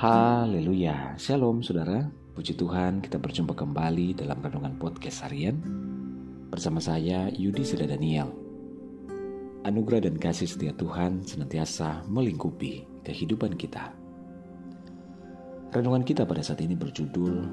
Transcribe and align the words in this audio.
Haleluya, 0.00 1.12
Shalom 1.20 1.60
saudara. 1.60 2.08
Puji 2.32 2.56
Tuhan 2.56 3.04
kita 3.04 3.20
berjumpa 3.20 3.52
kembali 3.52 4.16
dalam 4.16 4.40
Renungan 4.40 4.80
Podcast 4.80 5.28
Harian 5.28 5.60
Bersama 6.48 6.80
saya 6.80 7.28
Yudi 7.28 7.60
Seda 7.68 7.84
Daniel. 7.84 8.32
Anugerah 9.60 10.08
dan 10.08 10.16
kasih 10.16 10.48
setia 10.48 10.72
Tuhan 10.72 11.20
senantiasa 11.28 12.08
melingkupi 12.08 12.88
kehidupan 13.04 13.60
kita. 13.60 13.92
Renungan 15.68 16.00
kita 16.00 16.24
pada 16.24 16.40
saat 16.40 16.64
ini 16.64 16.72
berjudul 16.80 17.44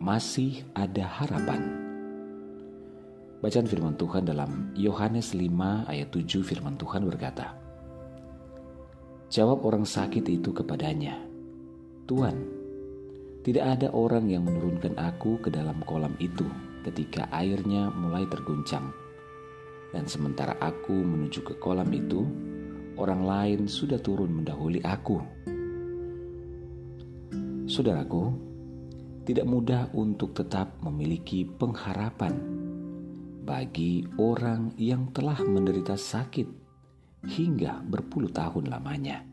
Masih 0.00 0.64
Ada 0.72 1.04
Harapan. 1.04 1.60
Bacaan 3.44 3.68
firman 3.68 4.00
Tuhan 4.00 4.24
dalam 4.24 4.72
Yohanes 4.80 5.36
5 5.36 5.92
ayat 5.92 6.08
7 6.08 6.40
firman 6.40 6.80
Tuhan 6.80 7.04
berkata 7.04 7.52
Jawab 9.28 9.60
orang 9.68 9.84
sakit 9.84 10.24
itu 10.32 10.56
kepadanya, 10.56 11.31
Tuhan, 12.12 12.36
tidak 13.40 13.64
ada 13.80 13.88
orang 13.96 14.28
yang 14.28 14.44
menurunkan 14.44 15.00
aku 15.00 15.40
ke 15.40 15.48
dalam 15.48 15.80
kolam 15.88 16.12
itu 16.20 16.44
ketika 16.84 17.24
airnya 17.32 17.88
mulai 17.88 18.28
terguncang. 18.28 18.92
Dan 19.96 20.04
sementara 20.04 20.60
aku 20.60 20.92
menuju 20.92 21.40
ke 21.40 21.56
kolam 21.56 21.88
itu, 21.88 22.28
orang 23.00 23.24
lain 23.24 23.60
sudah 23.64 23.96
turun 23.96 24.28
mendahului 24.28 24.84
aku. 24.84 25.24
Saudaraku, 27.64 28.28
tidak 29.24 29.48
mudah 29.48 29.88
untuk 29.96 30.36
tetap 30.36 30.84
memiliki 30.84 31.48
pengharapan 31.48 32.36
bagi 33.40 34.04
orang 34.20 34.76
yang 34.76 35.08
telah 35.16 35.40
menderita 35.40 35.96
sakit 35.96 36.44
hingga 37.24 37.80
berpuluh 37.80 38.28
tahun 38.28 38.68
lamanya. 38.68 39.31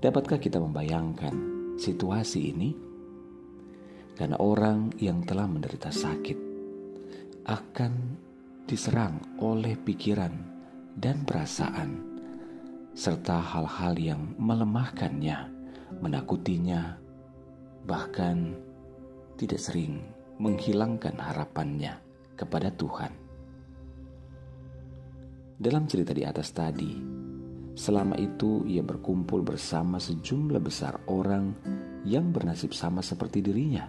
Dapatkah 0.00 0.40
kita 0.40 0.56
membayangkan 0.56 1.36
situasi 1.76 2.56
ini? 2.56 2.72
Karena 4.16 4.40
orang 4.40 4.96
yang 4.96 5.20
telah 5.28 5.44
menderita 5.44 5.92
sakit 5.92 6.38
akan 7.44 7.92
diserang 8.64 9.20
oleh 9.44 9.76
pikiran 9.76 10.32
dan 10.96 11.20
perasaan 11.28 12.00
serta 12.96 13.44
hal-hal 13.44 13.92
yang 14.00 14.22
melemahkannya, 14.40 15.52
menakutinya, 16.00 16.96
bahkan 17.84 18.56
tidak 19.36 19.60
sering 19.60 20.00
menghilangkan 20.40 21.12
harapannya 21.20 22.00
kepada 22.40 22.72
Tuhan. 22.72 23.12
Dalam 25.60 25.84
cerita 25.84 26.16
di 26.16 26.24
atas 26.24 26.56
tadi, 26.56 27.19
selama 27.80 28.12
itu 28.20 28.60
ia 28.68 28.84
berkumpul 28.84 29.40
bersama 29.40 29.96
sejumlah 29.96 30.60
besar 30.60 31.00
orang 31.08 31.56
yang 32.04 32.28
bernasib 32.28 32.76
sama 32.76 33.00
seperti 33.00 33.40
dirinya. 33.40 33.88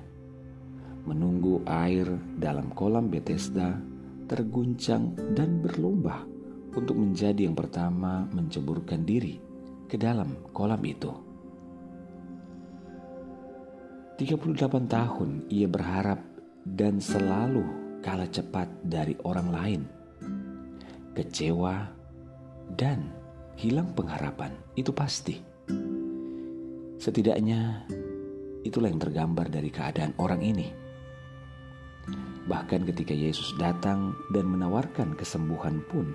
Menunggu 1.04 1.60
air 1.68 2.08
dalam 2.40 2.72
kolam 2.72 3.12
Bethesda 3.12 3.76
terguncang 4.32 5.12
dan 5.36 5.60
berlomba 5.60 6.24
untuk 6.72 6.96
menjadi 6.96 7.52
yang 7.52 7.58
pertama 7.60 8.24
menceburkan 8.32 9.04
diri 9.04 9.36
ke 9.92 10.00
dalam 10.00 10.40
kolam 10.56 10.80
itu. 10.88 11.12
38 14.16 14.88
tahun 14.88 15.52
ia 15.52 15.68
berharap 15.68 16.24
dan 16.64 17.04
selalu 17.04 18.00
kalah 18.00 18.30
cepat 18.32 18.72
dari 18.88 19.20
orang 19.28 19.50
lain 19.52 19.82
kecewa, 21.12 21.92
dan 22.80 23.12
hilang 23.62 23.94
pengharapan. 23.94 24.58
Itu 24.74 24.90
pasti. 24.90 25.38
Setidaknya 26.98 27.86
itulah 28.66 28.90
yang 28.90 28.98
tergambar 28.98 29.54
dari 29.54 29.70
keadaan 29.70 30.18
orang 30.18 30.42
ini. 30.42 30.74
Bahkan 32.50 32.90
ketika 32.90 33.14
Yesus 33.14 33.54
datang 33.62 34.18
dan 34.34 34.50
menawarkan 34.50 35.14
kesembuhan 35.14 35.86
pun, 35.86 36.10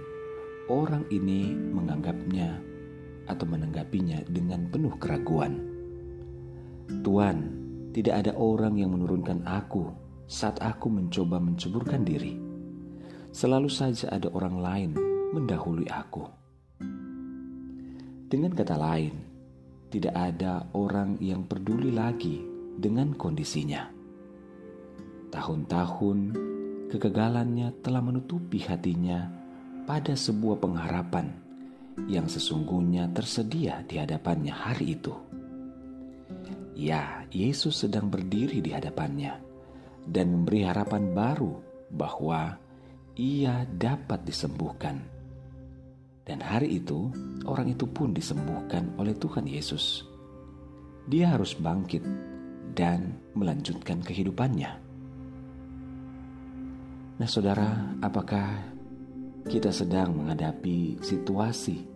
orang 0.66 1.06
ini 1.15 1.54
menganggapnya 1.54 2.59
atau 3.31 3.47
menanggapinya 3.47 4.26
dengan 4.26 4.66
penuh 4.66 4.98
keraguan. 4.98 5.62
Tuhan, 7.06 7.37
tidak 7.94 8.26
ada 8.26 8.32
orang 8.34 8.75
yang 8.75 8.91
menurunkan 8.91 9.47
aku 9.47 9.94
saat 10.26 10.59
aku 10.59 10.91
mencoba 10.91 11.38
menceburkan 11.38 12.03
diri 12.03 12.47
selalu 13.37 13.69
saja 13.69 14.09
ada 14.09 14.32
orang 14.32 14.56
lain 14.56 14.91
mendahului 15.37 15.84
aku. 15.92 16.46
Dengan 18.26 18.50
kata 18.59 18.75
lain, 18.75 19.14
tidak 19.87 20.14
ada 20.19 20.66
orang 20.75 21.14
yang 21.22 21.47
peduli 21.47 21.94
lagi 21.94 22.42
dengan 22.75 23.14
kondisinya. 23.14 23.87
Tahun-tahun 25.31 26.19
kegagalannya 26.91 27.70
telah 27.86 28.03
menutupi 28.03 28.66
hatinya 28.66 29.31
pada 29.86 30.19
sebuah 30.19 30.59
pengharapan 30.59 31.31
yang 32.10 32.26
sesungguhnya 32.26 33.15
tersedia 33.15 33.86
di 33.86 34.03
hadapannya 34.03 34.50
hari 34.50 34.98
itu. 34.98 35.15
Ya, 36.75 37.25
Yesus 37.31 37.86
sedang 37.86 38.10
berdiri 38.10 38.59
di 38.59 38.75
hadapannya 38.75 39.38
dan 40.03 40.34
memberi 40.34 40.66
harapan 40.66 41.15
baru 41.15 41.62
bahwa 41.94 42.59
ia 43.15 43.65
dapat 43.70 44.26
disembuhkan. 44.26 45.16
Dan 46.26 46.42
hari 46.42 46.82
itu, 46.82 47.06
orang 47.47 47.70
itu 47.70 47.87
pun 47.87 48.10
disembuhkan 48.10 48.91
oleh 48.98 49.14
Tuhan 49.14 49.47
Yesus. 49.47 50.03
Dia 51.06 51.38
harus 51.38 51.54
bangkit 51.54 52.03
dan 52.75 53.14
melanjutkan 53.38 54.03
kehidupannya. 54.03 54.72
Nah, 57.16 57.28
saudara, 57.31 57.94
apakah 58.03 58.59
kita 59.47 59.70
sedang 59.70 60.19
menghadapi 60.19 60.98
situasi 60.98 61.86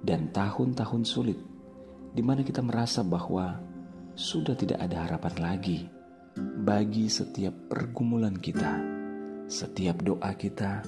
dan 0.00 0.32
tahun-tahun 0.32 1.04
sulit 1.04 1.36
di 2.16 2.24
mana 2.24 2.40
kita 2.40 2.64
merasa 2.64 3.04
bahwa 3.04 3.60
sudah 4.16 4.56
tidak 4.56 4.80
ada 4.80 5.04
harapan 5.04 5.34
lagi 5.36 5.78
bagi 6.64 7.12
setiap 7.12 7.52
pergumulan 7.68 8.34
kita? 8.40 8.94
setiap 9.44 10.00
doa 10.00 10.32
kita 10.36 10.80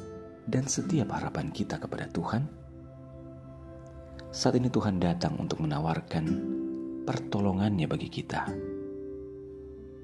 dan 0.47 0.71
setiap 0.71 1.11
harapan 1.13 1.51
kita 1.51 1.77
kepada 1.83 2.07
Tuhan? 2.11 2.47
Saat 4.31 4.55
ini 4.59 4.71
Tuhan 4.71 5.03
datang 5.03 5.35
untuk 5.43 5.63
menawarkan 5.63 6.25
pertolongannya 7.07 7.87
bagi 7.87 8.11
kita. 8.11 8.47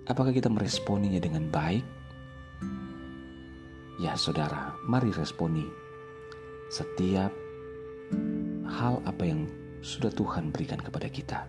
Apakah 0.07 0.35
kita 0.35 0.51
meresponinya 0.51 1.23
dengan 1.23 1.47
baik? 1.47 1.87
Ya 4.03 4.19
saudara, 4.19 4.75
mari 4.83 5.15
responi 5.15 5.63
setiap 6.73 7.31
hal 8.67 8.99
apa 9.05 9.23
yang 9.29 9.47
sudah 9.85 10.09
Tuhan 10.11 10.51
berikan 10.51 10.81
kepada 10.81 11.07
kita. 11.13 11.45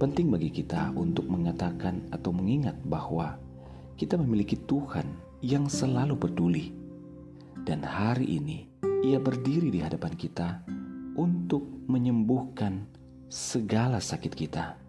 Penting 0.00 0.32
bagi 0.32 0.48
kita 0.48 0.96
untuk 0.96 1.28
mengatakan 1.28 2.08
atau 2.08 2.32
mengingat 2.32 2.78
bahwa 2.86 3.36
kita 4.00 4.16
memiliki 4.16 4.56
Tuhan 4.56 5.04
yang 5.44 5.68
selalu 5.68 6.16
peduli. 6.16 6.79
Dan 7.60 7.84
hari 7.84 8.40
ini 8.40 8.64
ia 9.04 9.20
berdiri 9.20 9.68
di 9.68 9.80
hadapan 9.84 10.16
kita 10.16 10.64
untuk 11.16 11.64
menyembuhkan 11.86 12.88
segala 13.28 14.00
sakit 14.00 14.32
kita. 14.32 14.80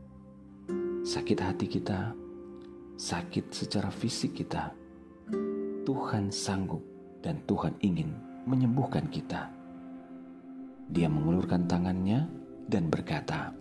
Sakit 1.03 1.39
hati 1.41 1.67
kita, 1.67 2.15
sakit 2.95 3.51
secara 3.51 3.91
fisik 3.91 4.39
kita. 4.39 4.71
Tuhan 5.83 6.31
sanggup 6.31 6.81
dan 7.19 7.43
Tuhan 7.49 7.75
ingin 7.83 8.15
menyembuhkan 8.47 9.09
kita. 9.11 9.51
Dia 10.91 11.07
mengulurkan 11.11 11.67
tangannya 11.67 12.29
dan 12.69 12.87
berkata, 12.87 13.51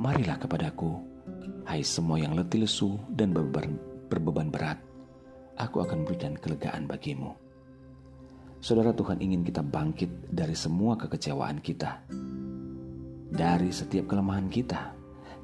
Marilah 0.00 0.40
kepadaku, 0.40 0.96
hai 1.68 1.84
semua 1.84 2.16
yang 2.16 2.32
letih 2.32 2.64
lesu 2.64 2.96
dan 3.12 3.36
berbeban, 3.36 4.48
berat, 4.48 4.80
aku 5.60 5.84
akan 5.84 6.08
berikan 6.08 6.32
kelegaan 6.40 6.88
bagimu. 6.88 7.49
Saudara 8.60 8.92
Tuhan 8.92 9.24
ingin 9.24 9.40
kita 9.40 9.64
bangkit 9.64 10.28
dari 10.28 10.52
semua 10.52 10.92
kekecewaan 11.00 11.64
kita, 11.64 12.04
dari 13.32 13.72
setiap 13.72 14.12
kelemahan 14.12 14.52
kita, 14.52 14.92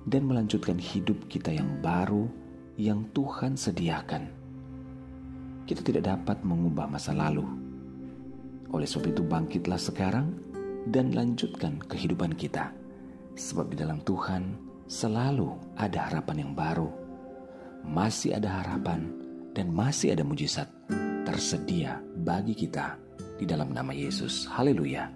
dan 0.04 0.28
melanjutkan 0.28 0.76
hidup 0.76 1.24
kita 1.24 1.48
yang 1.48 1.80
baru 1.80 2.28
yang 2.76 3.08
Tuhan 3.16 3.56
sediakan. 3.56 4.28
Kita 5.64 5.80
tidak 5.80 6.12
dapat 6.12 6.44
mengubah 6.44 6.84
masa 6.92 7.16
lalu. 7.16 7.48
Oleh 8.76 8.84
sebab 8.84 9.16
itu 9.16 9.24
bangkitlah 9.24 9.80
sekarang 9.80 10.36
dan 10.92 11.16
lanjutkan 11.16 11.80
kehidupan 11.88 12.36
kita. 12.36 12.68
Sebab 13.32 13.72
di 13.72 13.80
dalam 13.80 14.04
Tuhan 14.04 14.60
selalu 14.92 15.56
ada 15.80 16.12
harapan 16.12 16.44
yang 16.44 16.52
baru. 16.52 16.92
Masih 17.80 18.36
ada 18.36 18.60
harapan 18.60 19.08
dan 19.56 19.72
masih 19.72 20.12
ada 20.12 20.20
mujizat 20.20 20.68
tersedia 21.24 22.05
bagi 22.26 22.58
kita 22.58 22.98
di 23.38 23.46
dalam 23.46 23.70
nama 23.70 23.94
Yesus. 23.94 24.50
Haleluya. 24.50 25.06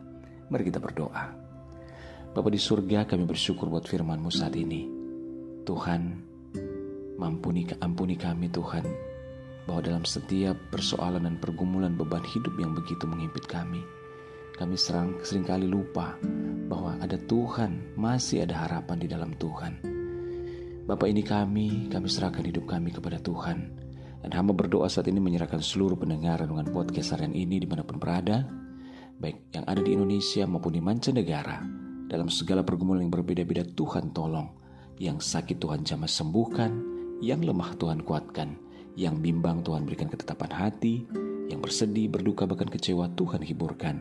Mari 0.46 0.62
kita 0.62 0.78
berdoa. 0.78 1.26
Bapa 2.30 2.46
di 2.46 2.62
surga 2.62 3.02
kami 3.02 3.26
bersyukur 3.26 3.66
buat 3.66 3.82
firman-Mu 3.90 4.30
saat 4.30 4.54
ini. 4.54 4.86
Tuhan, 5.66 6.02
mampuni 7.18 7.66
ampuni 7.82 8.14
kami 8.14 8.46
Tuhan, 8.54 8.86
bahwa 9.66 9.82
dalam 9.82 10.06
setiap 10.06 10.54
persoalan 10.70 11.26
dan 11.26 11.34
pergumulan 11.42 11.98
beban 11.98 12.22
hidup 12.22 12.54
yang 12.62 12.78
begitu 12.78 13.02
menghimpit 13.10 13.42
kami, 13.50 13.82
kami 14.54 14.78
serang 14.78 15.18
sering 15.26 15.42
kali 15.42 15.66
lupa 15.66 16.14
bahwa 16.70 16.94
ada 17.02 17.18
Tuhan, 17.18 17.98
masih 17.98 18.46
ada 18.46 18.70
harapan 18.70 19.02
di 19.02 19.10
dalam 19.10 19.34
Tuhan. 19.34 19.82
Bapak 20.86 21.10
ini 21.10 21.26
kami, 21.26 21.90
kami 21.90 22.06
serahkan 22.06 22.46
hidup 22.46 22.70
kami 22.70 22.94
kepada 22.94 23.18
Tuhan. 23.18 23.89
Dan 24.20 24.36
hamba 24.36 24.52
berdoa 24.52 24.86
saat 24.92 25.08
ini 25.08 25.16
menyerahkan 25.16 25.64
seluruh 25.64 25.96
pendengar 25.96 26.44
dengan 26.44 26.68
podcast 26.68 27.16
harian 27.16 27.32
ini 27.32 27.56
di 27.56 27.68
mana 27.68 27.80
pun 27.80 27.96
berada, 27.96 28.44
baik 29.16 29.52
yang 29.56 29.64
ada 29.64 29.80
di 29.80 29.96
Indonesia 29.96 30.44
maupun 30.44 30.76
di 30.76 30.82
mancanegara, 30.84 31.64
dalam 32.10 32.28
segala 32.28 32.60
pergumulan 32.60 33.08
yang 33.08 33.12
berbeda-beda 33.12 33.64
Tuhan 33.64 34.12
tolong, 34.12 34.52
yang 35.00 35.22
sakit 35.22 35.56
Tuhan 35.56 35.88
jamah 35.88 36.10
sembuhkan, 36.10 36.70
yang 37.24 37.40
lemah 37.40 37.76
Tuhan 37.80 38.04
kuatkan, 38.04 38.56
yang 38.96 39.20
bimbang 39.24 39.64
Tuhan 39.64 39.88
berikan 39.88 40.12
ketetapan 40.12 40.52
hati, 40.52 41.08
yang 41.48 41.64
bersedih, 41.64 42.12
berduka, 42.12 42.44
bahkan 42.44 42.68
kecewa 42.68 43.08
Tuhan 43.16 43.40
hiburkan. 43.40 43.96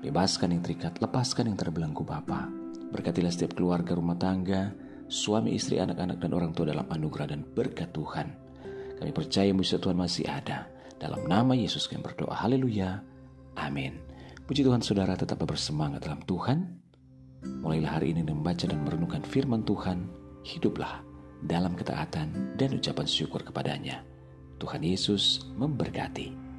Bebaskan 0.00 0.56
yang 0.56 0.62
terikat, 0.64 0.96
lepaskan 0.98 1.52
yang 1.52 1.58
terbelenggu 1.60 2.02
Bapa. 2.02 2.48
Berkatilah 2.90 3.30
setiap 3.30 3.54
keluarga 3.54 3.94
rumah 3.94 4.16
tangga, 4.16 4.72
suami, 5.12 5.54
istri, 5.54 5.76
anak-anak, 5.76 6.18
dan 6.18 6.32
orang 6.32 6.56
tua 6.56 6.72
dalam 6.72 6.88
anugerah 6.88 7.36
dan 7.36 7.44
berkat 7.44 7.92
Tuhan. 7.92 8.49
Kami 9.00 9.16
percaya 9.16 9.48
mujizat 9.56 9.80
Tuhan 9.80 9.96
masih 9.96 10.28
ada. 10.28 10.68
Dalam 11.00 11.24
nama 11.24 11.56
Yesus 11.56 11.88
kami 11.88 12.04
berdoa. 12.04 12.36
Haleluya. 12.36 13.00
Amin. 13.56 13.96
Puji 14.44 14.60
Tuhan 14.60 14.84
saudara 14.84 15.16
tetap 15.16 15.40
bersemangat 15.40 16.04
dalam 16.04 16.20
Tuhan. 16.28 16.76
Mulailah 17.64 17.96
hari 17.96 18.12
ini 18.12 18.20
membaca 18.20 18.68
dan 18.68 18.84
merenungkan 18.84 19.24
firman 19.24 19.64
Tuhan. 19.64 20.04
Hiduplah 20.44 21.00
dalam 21.40 21.72
ketaatan 21.72 22.60
dan 22.60 22.76
ucapan 22.76 23.08
syukur 23.08 23.40
kepadanya. 23.40 24.04
Tuhan 24.60 24.84
Yesus 24.84 25.48
memberkati. 25.56 26.49